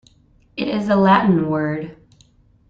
[0.57, 1.95] It is a Latin word.